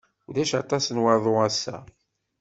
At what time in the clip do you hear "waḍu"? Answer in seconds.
1.03-1.33